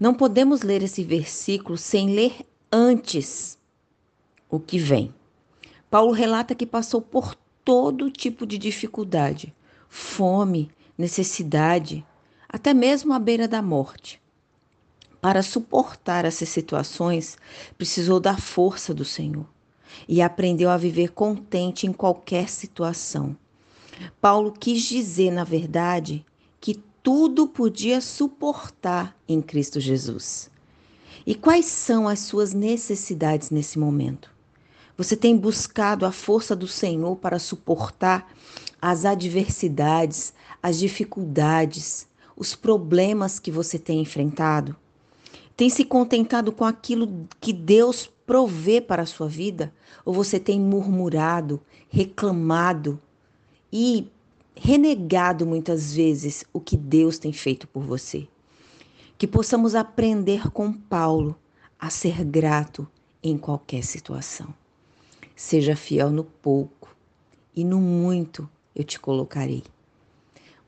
Não 0.00 0.12
podemos 0.12 0.62
ler 0.62 0.82
esse 0.82 1.04
versículo 1.04 1.78
sem 1.78 2.12
ler 2.12 2.44
antes 2.72 3.56
o 4.50 4.58
que 4.58 4.80
vem. 4.80 5.14
Paulo 5.88 6.10
relata 6.10 6.56
que 6.56 6.66
passou 6.66 7.00
por 7.00 7.36
todo 7.70 8.10
tipo 8.10 8.44
de 8.44 8.58
dificuldade, 8.58 9.54
fome, 9.88 10.72
necessidade, 10.98 12.04
até 12.48 12.74
mesmo 12.74 13.12
à 13.12 13.18
beira 13.20 13.46
da 13.46 13.62
morte. 13.62 14.20
Para 15.20 15.40
suportar 15.40 16.24
essas 16.24 16.48
situações, 16.48 17.38
precisou 17.78 18.18
da 18.18 18.36
força 18.36 18.92
do 18.92 19.04
Senhor 19.04 19.46
e 20.08 20.20
aprendeu 20.20 20.68
a 20.68 20.76
viver 20.76 21.12
contente 21.12 21.86
em 21.86 21.92
qualquer 21.92 22.48
situação. 22.48 23.36
Paulo 24.20 24.50
quis 24.50 24.82
dizer, 24.82 25.30
na 25.30 25.44
verdade, 25.44 26.26
que 26.60 26.74
tudo 27.04 27.46
podia 27.46 28.00
suportar 28.00 29.16
em 29.28 29.40
Cristo 29.40 29.78
Jesus. 29.78 30.50
E 31.24 31.36
quais 31.36 31.66
são 31.66 32.08
as 32.08 32.18
suas 32.18 32.52
necessidades 32.52 33.48
nesse 33.48 33.78
momento? 33.78 34.39
Você 35.00 35.16
tem 35.16 35.34
buscado 35.34 36.04
a 36.04 36.12
força 36.12 36.54
do 36.54 36.68
Senhor 36.68 37.16
para 37.16 37.38
suportar 37.38 38.30
as 38.82 39.06
adversidades, 39.06 40.34
as 40.62 40.78
dificuldades, 40.78 42.06
os 42.36 42.54
problemas 42.54 43.38
que 43.38 43.50
você 43.50 43.78
tem 43.78 44.02
enfrentado? 44.02 44.76
Tem 45.56 45.70
se 45.70 45.86
contentado 45.86 46.52
com 46.52 46.66
aquilo 46.66 47.26
que 47.40 47.50
Deus 47.50 48.10
provê 48.26 48.78
para 48.78 49.04
a 49.04 49.06
sua 49.06 49.26
vida? 49.26 49.72
Ou 50.04 50.12
você 50.12 50.38
tem 50.38 50.60
murmurado, 50.60 51.62
reclamado 51.88 53.00
e 53.72 54.06
renegado 54.54 55.46
muitas 55.46 55.94
vezes 55.94 56.44
o 56.52 56.60
que 56.60 56.76
Deus 56.76 57.18
tem 57.18 57.32
feito 57.32 57.66
por 57.66 57.84
você? 57.84 58.28
Que 59.16 59.26
possamos 59.26 59.74
aprender 59.74 60.50
com 60.50 60.70
Paulo 60.70 61.34
a 61.78 61.88
ser 61.88 62.22
grato 62.22 62.86
em 63.22 63.38
qualquer 63.38 63.82
situação. 63.82 64.59
Seja 65.42 65.74
fiel 65.74 66.10
no 66.10 66.22
pouco 66.22 66.94
e 67.56 67.64
no 67.64 67.80
muito 67.80 68.46
eu 68.76 68.84
te 68.84 69.00
colocarei. 69.00 69.64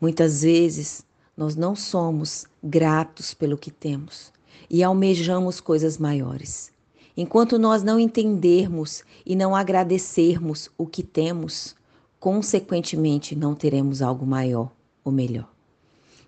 Muitas 0.00 0.40
vezes 0.40 1.04
nós 1.36 1.54
não 1.54 1.76
somos 1.76 2.46
gratos 2.64 3.34
pelo 3.34 3.58
que 3.58 3.70
temos 3.70 4.32
e 4.70 4.82
almejamos 4.82 5.60
coisas 5.60 5.98
maiores. 5.98 6.72
Enquanto 7.14 7.58
nós 7.58 7.82
não 7.82 8.00
entendermos 8.00 9.04
e 9.26 9.36
não 9.36 9.54
agradecermos 9.54 10.70
o 10.78 10.86
que 10.86 11.02
temos, 11.02 11.76
consequentemente 12.18 13.36
não 13.36 13.54
teremos 13.54 14.00
algo 14.00 14.26
maior 14.26 14.72
ou 15.04 15.12
melhor. 15.12 15.52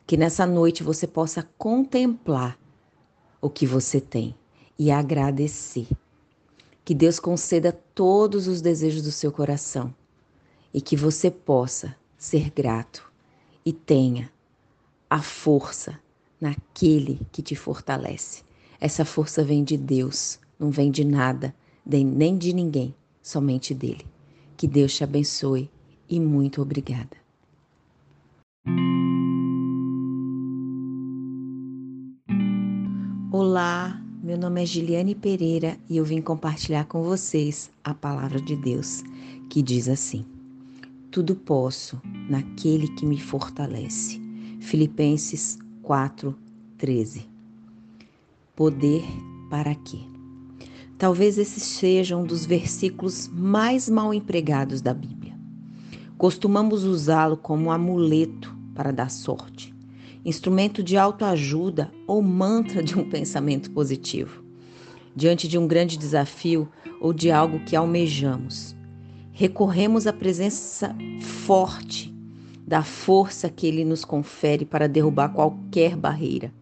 Que 0.06 0.18
nessa 0.18 0.44
noite 0.44 0.82
você 0.82 1.06
possa 1.06 1.48
contemplar 1.56 2.58
o 3.40 3.48
que 3.48 3.66
você 3.66 4.02
tem 4.02 4.34
e 4.78 4.90
agradecer. 4.90 5.88
Que 6.84 6.94
Deus 6.94 7.18
conceda 7.18 7.72
todos 7.72 8.46
os 8.46 8.60
desejos 8.60 9.02
do 9.02 9.10
seu 9.10 9.32
coração 9.32 9.94
e 10.72 10.80
que 10.80 10.96
você 10.96 11.30
possa 11.30 11.96
ser 12.18 12.50
grato 12.50 13.10
e 13.64 13.72
tenha 13.72 14.30
a 15.08 15.22
força 15.22 15.98
naquele 16.38 17.20
que 17.32 17.40
te 17.40 17.56
fortalece. 17.56 18.42
Essa 18.78 19.04
força 19.04 19.42
vem 19.42 19.64
de 19.64 19.78
Deus, 19.78 20.38
não 20.58 20.70
vem 20.70 20.90
de 20.90 21.04
nada, 21.04 21.54
nem 21.86 22.36
de 22.36 22.52
ninguém, 22.52 22.94
somente 23.22 23.72
dele. 23.72 24.04
Que 24.56 24.68
Deus 24.68 24.94
te 24.94 25.02
abençoe 25.02 25.70
e 26.08 26.20
muito 26.20 26.60
obrigada. 26.60 27.16
Olá, 33.32 34.03
meu 34.24 34.38
nome 34.38 34.62
é 34.62 34.64
Giliane 34.64 35.14
Pereira 35.14 35.76
e 35.86 35.98
eu 35.98 36.04
vim 36.04 36.22
compartilhar 36.22 36.86
com 36.86 37.02
vocês 37.02 37.70
a 37.84 37.92
palavra 37.92 38.40
de 38.40 38.56
Deus, 38.56 39.02
que 39.50 39.60
diz 39.60 39.86
assim: 39.86 40.24
Tudo 41.10 41.36
posso 41.36 42.00
naquele 42.30 42.88
que 42.88 43.04
me 43.04 43.20
fortalece. 43.20 44.18
Filipenses 44.60 45.58
4:13. 45.82 47.26
Poder 48.56 49.04
para 49.50 49.74
quê? 49.74 49.98
Talvez 50.96 51.36
esse 51.36 51.60
seja 51.60 52.16
um 52.16 52.24
dos 52.24 52.46
versículos 52.46 53.28
mais 53.28 53.90
mal 53.90 54.14
empregados 54.14 54.80
da 54.80 54.94
Bíblia. 54.94 55.38
Costumamos 56.16 56.82
usá-lo 56.84 57.36
como 57.36 57.66
um 57.66 57.70
amuleto 57.70 58.56
para 58.74 58.90
dar 58.90 59.10
sorte, 59.10 59.73
instrumento 60.24 60.82
de 60.82 60.96
autoajuda 60.96 61.90
ou 62.06 62.22
mantra 62.22 62.82
de 62.82 62.98
um 62.98 63.08
pensamento 63.08 63.70
positivo, 63.70 64.42
diante 65.14 65.46
de 65.46 65.58
um 65.58 65.66
grande 65.66 65.98
desafio 65.98 66.68
ou 67.00 67.12
de 67.12 67.30
algo 67.30 67.60
que 67.60 67.76
almejamos. 67.76 68.74
Recorremos 69.32 70.06
à 70.06 70.12
presença 70.12 70.94
forte 71.20 72.14
da 72.66 72.82
força 72.82 73.50
que 73.50 73.66
ele 73.66 73.84
nos 73.84 74.04
confere 74.04 74.64
para 74.64 74.88
derrubar 74.88 75.28
qualquer 75.28 75.96
barreira, 75.96 76.52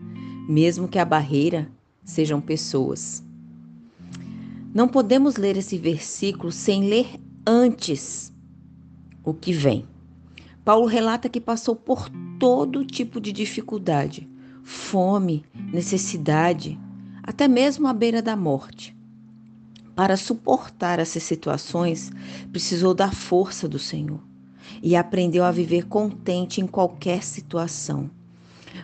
mesmo 0.49 0.89
que 0.89 0.99
a 0.99 1.05
barreira 1.05 1.71
sejam 2.05 2.41
pessoas. 2.41 3.23
Não 4.75 4.89
podemos 4.89 5.37
ler 5.37 5.57
esse 5.57 5.79
versículo 5.79 6.51
sem 6.51 6.89
ler 6.89 7.21
antes 7.47 8.33
o 9.23 9.33
que 9.33 9.53
vem. 9.53 9.87
Paulo 10.65 10.87
relata 10.87 11.29
que 11.29 11.41
passou 11.41 11.77
por 11.77 12.09
todo 12.43 12.85
tipo 12.85 13.21
de 13.21 13.31
dificuldade, 13.31 14.29
fome, 14.65 15.45
necessidade, 15.73 16.77
até 17.23 17.47
mesmo 17.47 17.87
à 17.87 17.93
beira 17.93 18.21
da 18.21 18.35
morte. 18.35 18.97
Para 19.95 20.17
suportar 20.17 20.99
essas 20.99 21.23
situações, 21.23 22.11
precisou 22.51 22.95
da 22.95 23.13
força 23.13 23.69
do 23.69 23.79
Senhor 23.79 24.21
e 24.83 24.97
aprendeu 24.97 25.45
a 25.45 25.53
viver 25.53 25.87
contente 25.87 26.61
em 26.61 26.67
qualquer 26.67 27.23
situação. 27.23 28.11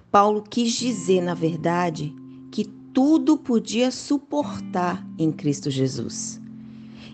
Paulo 0.09 0.41
quis 0.49 0.75
dizer, 0.75 1.21
na 1.21 1.35
verdade, 1.35 2.15
que 2.53 2.65
tudo 2.65 3.37
podia 3.37 3.91
suportar 3.91 5.05
em 5.19 5.33
Cristo 5.33 5.69
Jesus. 5.69 6.41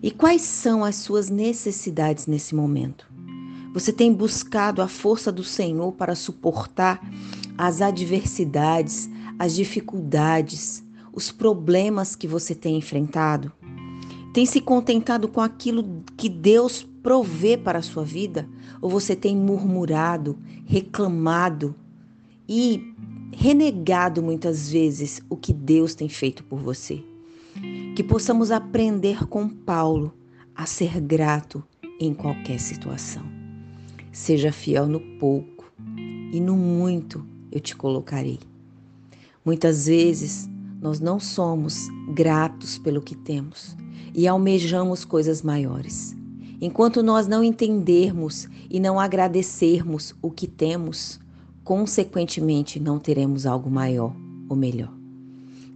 E 0.03 0.11
quais 0.11 0.43
são 0.43 0.85
as 0.85 0.97
suas 0.97 1.31
necessidades 1.31 2.27
nesse 2.27 2.55
momento? 2.55 3.14
Você 3.75 3.93
tem 3.93 4.13
buscado 4.13 4.81
a 4.81 4.87
força 4.87 5.33
do 5.33 5.43
Senhor 5.43 5.91
para 5.95 6.15
suportar 6.15 7.05
as 7.59 7.83
adversidades, 7.83 9.11
as 9.37 9.53
dificuldades, 9.53 10.85
os 11.13 11.33
problemas 11.33 12.15
que 12.15 12.29
você 12.29 12.55
tem 12.55 12.77
enfrentado? 12.77 13.53
Tem 14.33 14.47
se 14.47 14.61
contentado 14.61 15.27
com 15.27 15.41
aquilo 15.41 16.05
que 16.17 16.29
Deus 16.29 16.87
provê 17.03 17.57
para 17.57 17.81
a 17.81 17.83
sua 17.83 18.05
vida? 18.05 18.49
Ou 18.81 18.89
você 18.89 19.17
tem 19.17 19.37
murmurado, 19.37 20.39
reclamado 20.65 21.75
e 22.49 22.95
renegado 23.33 24.23
muitas 24.23 24.71
vezes 24.71 25.21
o 25.29 25.37
que 25.37 25.53
Deus 25.53 25.97
tem 25.97 26.09
feito 26.09 26.45
por 26.45 26.61
você? 26.61 27.03
Que 27.97 28.05
possamos 28.05 28.53
aprender 28.53 29.27
com 29.27 29.49
Paulo 29.49 30.15
a 30.55 30.65
ser 30.65 31.01
grato 31.01 31.61
em 31.99 32.15
qualquer 32.15 32.61
situação. 32.61 33.34
Seja 34.15 34.53
fiel 34.53 34.87
no 34.87 35.01
pouco 35.19 35.73
e 36.33 36.39
no 36.39 36.55
muito 36.55 37.27
eu 37.51 37.59
te 37.59 37.75
colocarei. 37.75 38.39
Muitas 39.45 39.87
vezes 39.87 40.49
nós 40.81 41.01
não 41.01 41.19
somos 41.19 41.89
gratos 42.15 42.79
pelo 42.79 43.03
que 43.03 43.17
temos 43.17 43.77
e 44.15 44.29
almejamos 44.29 45.05
coisas 45.05 45.43
maiores. 45.43 46.17
Enquanto 46.61 47.03
nós 47.03 47.27
não 47.27 47.43
entendermos 47.43 48.49
e 48.71 48.79
não 48.79 49.01
agradecermos 49.01 50.15
o 50.23 50.31
que 50.31 50.47
temos, 50.47 51.19
consequentemente 51.65 52.79
não 52.79 53.01
teremos 53.01 53.47
algo 53.47 53.69
maior 53.69 54.15
ou 54.49 54.55
melhor. 54.55 54.95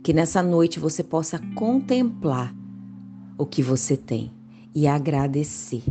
Que 0.01 0.12
nessa 0.12 0.44
noite 0.44 0.79
você 0.79 1.03
possa 1.03 1.40
contemplar 1.57 2.55
o 3.37 3.44
que 3.44 3.64
você 3.64 3.96
tem 3.96 4.31
e 4.72 4.87
agradecer. 4.87 5.83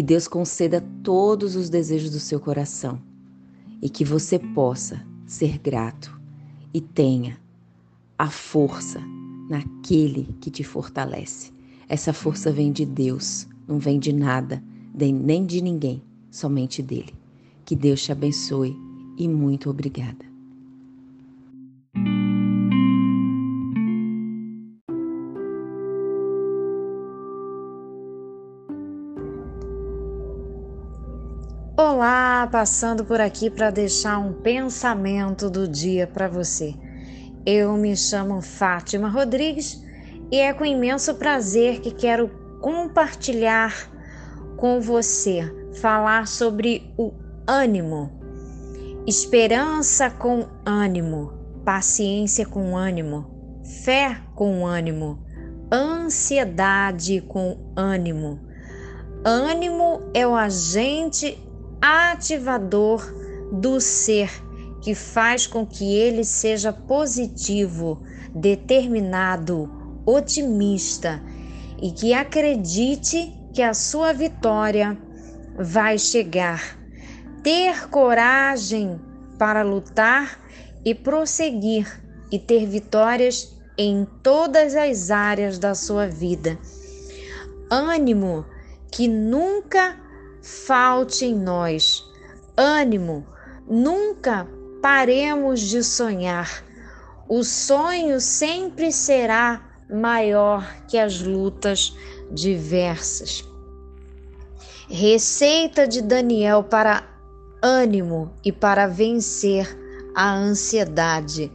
Que 0.00 0.04
Deus 0.04 0.26
conceda 0.26 0.82
todos 1.02 1.54
os 1.54 1.68
desejos 1.68 2.10
do 2.10 2.18
seu 2.18 2.40
coração 2.40 2.98
e 3.82 3.90
que 3.90 4.02
você 4.02 4.38
possa 4.38 5.06
ser 5.26 5.58
grato 5.58 6.18
e 6.72 6.80
tenha 6.80 7.38
a 8.16 8.30
força 8.30 8.98
naquele 9.50 10.34
que 10.40 10.50
te 10.50 10.64
fortalece. 10.64 11.52
Essa 11.86 12.14
força 12.14 12.50
vem 12.50 12.72
de 12.72 12.86
Deus 12.86 13.46
não 13.68 13.78
vem 13.78 13.98
de 13.98 14.10
nada, 14.10 14.64
nem 14.94 15.44
de 15.44 15.60
ninguém, 15.60 16.02
somente 16.30 16.80
dele. 16.80 17.12
Que 17.66 17.76
Deus 17.76 18.02
te 18.02 18.10
abençoe 18.10 18.74
e 19.18 19.28
muito 19.28 19.68
obrigada. 19.68 20.29
Olá, 32.02 32.48
passando 32.50 33.04
por 33.04 33.20
aqui 33.20 33.50
para 33.50 33.70
deixar 33.70 34.16
um 34.16 34.32
pensamento 34.32 35.50
do 35.50 35.68
dia 35.68 36.06
para 36.06 36.28
você. 36.28 36.74
Eu 37.44 37.76
me 37.76 37.94
chamo 37.94 38.40
Fátima 38.40 39.06
Rodrigues 39.10 39.84
e 40.32 40.38
é 40.38 40.50
com 40.54 40.64
imenso 40.64 41.16
prazer 41.16 41.80
que 41.80 41.90
quero 41.90 42.30
compartilhar 42.62 43.90
com 44.56 44.80
você, 44.80 45.42
falar 45.78 46.26
sobre 46.26 46.90
o 46.96 47.12
ânimo. 47.46 48.10
Esperança 49.06 50.08
com 50.08 50.48
ânimo, 50.64 51.34
paciência 51.66 52.46
com 52.46 52.78
ânimo, 52.78 53.60
fé 53.84 54.22
com 54.34 54.66
ânimo, 54.66 55.22
ansiedade 55.70 57.20
com 57.20 57.58
ânimo. 57.76 58.40
Ânimo 59.22 60.00
é 60.14 60.26
o 60.26 60.34
agente 60.34 61.49
ativador 61.80 63.02
do 63.52 63.80
ser 63.80 64.30
que 64.80 64.94
faz 64.94 65.46
com 65.46 65.66
que 65.66 65.94
ele 65.94 66.24
seja 66.24 66.72
positivo, 66.72 68.02
determinado, 68.34 69.70
otimista 70.06 71.22
e 71.80 71.90
que 71.90 72.12
acredite 72.12 73.32
que 73.52 73.62
a 73.62 73.74
sua 73.74 74.12
vitória 74.12 74.96
vai 75.56 75.98
chegar. 75.98 76.78
Ter 77.42 77.88
coragem 77.88 79.00
para 79.38 79.62
lutar 79.62 80.40
e 80.84 80.94
prosseguir 80.94 81.86
e 82.30 82.38
ter 82.38 82.66
vitórias 82.66 83.56
em 83.76 84.06
todas 84.22 84.74
as 84.74 85.10
áreas 85.10 85.58
da 85.58 85.74
sua 85.74 86.06
vida. 86.06 86.58
Ânimo 87.70 88.44
que 88.90 89.08
nunca 89.08 89.96
falte 90.42 91.24
em 91.24 91.34
nós. 91.34 92.04
Ânimo, 92.56 93.26
nunca 93.68 94.46
paremos 94.82 95.60
de 95.60 95.82
sonhar. 95.82 96.64
O 97.28 97.44
sonho 97.44 98.20
sempre 98.20 98.92
será 98.92 99.62
maior 99.88 100.64
que 100.88 100.98
as 100.98 101.20
lutas 101.20 101.94
diversas. 102.30 103.44
Receita 104.88 105.86
de 105.86 106.02
Daniel 106.02 106.64
para 106.64 107.04
ânimo 107.62 108.32
e 108.44 108.50
para 108.50 108.86
vencer 108.86 109.78
a 110.14 110.34
ansiedade. 110.34 111.52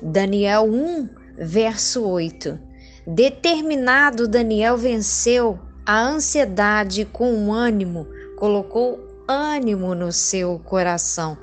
Daniel 0.00 0.64
1, 0.64 1.08
verso 1.38 2.04
8. 2.04 2.58
Determinado, 3.06 4.26
Daniel 4.26 4.76
venceu 4.76 5.58
a 5.86 6.00
ansiedade 6.00 7.04
com 7.04 7.52
ânimo 7.52 8.06
colocou 8.42 8.98
ânimo 9.28 9.94
no 9.94 10.10
seu 10.10 10.58
coração. 10.58 11.38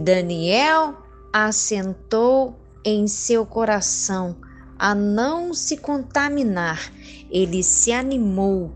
Daniel 0.00 0.94
assentou 1.32 2.56
em 2.84 3.08
seu 3.08 3.44
coração 3.44 4.36
a 4.78 4.94
não 4.94 5.52
se 5.52 5.76
contaminar. 5.76 6.92
Ele 7.32 7.64
se 7.64 7.90
animou 7.90 8.70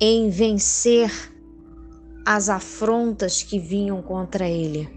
em 0.00 0.30
vencer 0.30 1.12
as 2.24 2.48
afrontas 2.48 3.42
que 3.42 3.58
vinham 3.58 4.00
contra 4.00 4.48
ele. 4.48 4.88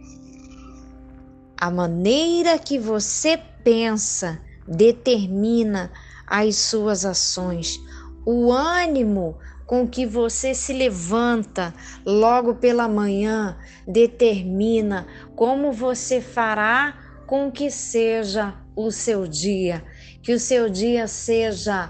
A 1.59 1.69
maneira 1.69 2.57
que 2.57 2.79
você 2.79 3.37
pensa 3.65 4.39
determina 4.65 5.91
as 6.25 6.55
suas 6.55 7.03
ações. 7.03 7.81
O 8.25 8.49
ânimo 8.49 9.35
com 9.71 9.87
que 9.87 10.05
você 10.05 10.53
se 10.53 10.73
levanta 10.73 11.73
logo 12.05 12.55
pela 12.55 12.89
manhã 12.89 13.57
determina 13.87 15.07
como 15.33 15.71
você 15.71 16.19
fará 16.19 16.99
com 17.25 17.49
que 17.49 17.71
seja 17.71 18.53
o 18.75 18.91
seu 18.91 19.25
dia, 19.25 19.81
que 20.21 20.33
o 20.33 20.39
seu 20.41 20.69
dia 20.69 21.07
seja 21.07 21.89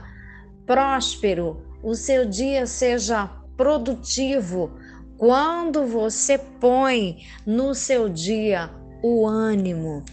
próspero, 0.63 1.65
o 1.81 1.95
seu 1.95 2.23
dia 2.23 2.67
seja 2.67 3.27
produtivo. 3.57 4.77
Quando 5.17 5.83
você 5.87 6.37
põe 6.37 7.17
no 7.47 7.73
seu 7.73 8.07
dia 8.07 8.69
o 9.01 9.27
ânimo, 9.27 10.05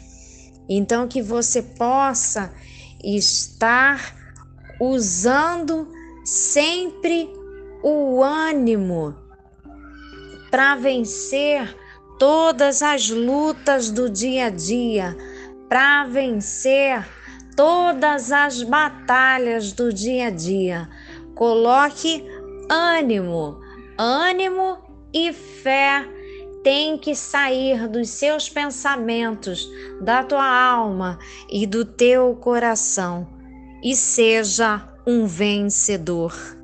então 0.67 1.07
que 1.07 1.21
você 1.21 1.61
possa 1.61 2.51
estar 3.05 4.17
usando 4.81 5.87
sempre 6.25 7.37
o 7.83 8.23
ânimo 8.23 9.15
para 10.51 10.75
vencer 10.75 11.77
todas 12.19 12.83
as 12.83 13.11
lutas 13.11 13.91
do 13.91 14.11
dia 14.11 14.47
a 14.47 14.51
dia, 14.51 15.17
para 15.69 16.05
vencer 16.05 17.07
todas 17.57 18.33
as 18.33 18.63
batalhas 18.63 19.73
do 19.73 19.93
dia 19.93 20.29
a 20.29 20.31
dia. 20.31 20.89
Coloque 21.35 22.25
ânimo, 22.69 23.61
ânimo 23.97 24.79
e 25.13 25.33
fé 25.33 26.05
tem 26.65 26.99
que 26.99 27.15
sair 27.15 27.89
dos 27.89 28.11
seus 28.11 28.49
pensamentos, 28.49 29.69
da 30.01 30.25
tua 30.25 30.45
alma 30.45 31.19
e 31.49 31.67
do 31.67 31.85
teu 31.85 32.35
coração 32.35 33.29
e 33.83 33.95
seja 33.95 34.87
um 35.07 35.25
vencedor. 35.25 36.58